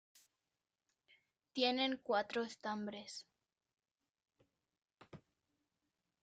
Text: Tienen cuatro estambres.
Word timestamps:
Tienen 1.53 1.99
cuatro 2.01 2.41
estambres. 2.43 3.23